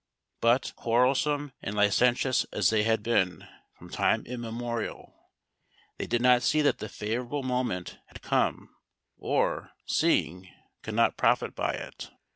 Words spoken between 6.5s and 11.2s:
that the favourable moment had come; or seeing, could not